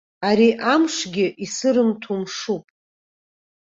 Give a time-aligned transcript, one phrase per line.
[0.29, 2.65] Ари амшгьы исырымҭо мшуп.